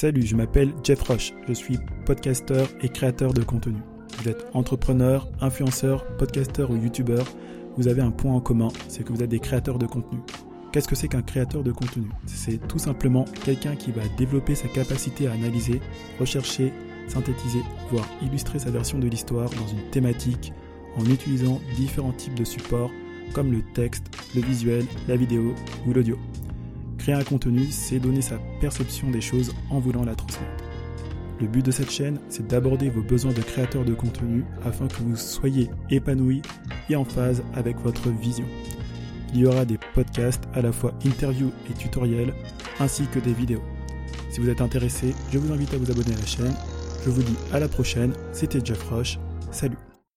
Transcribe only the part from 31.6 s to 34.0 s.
de cette chaîne, c'est d'aborder vos besoins de créateur de